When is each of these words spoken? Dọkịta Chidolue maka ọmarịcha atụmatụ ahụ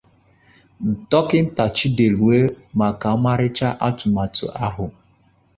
Dọkịta 1.09 1.65
Chidolue 1.75 2.39
maka 2.79 3.05
ọmarịcha 3.15 3.67
atụmatụ 3.87 4.45
ahụ 4.65 4.85